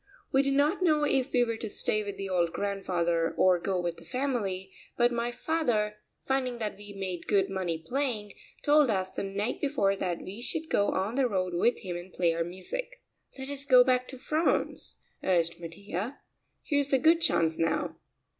[0.31, 3.79] We did not know if we were to stay with the old grandfather or go
[3.79, 8.33] with the family, but my father, finding that we made good money playing,
[8.63, 12.11] told us the night before that we should go on the road with him and
[12.11, 13.03] play our music.
[13.37, 16.17] "Let us go back to France," urged Mattia;
[16.63, 17.97] "here's a good chance now."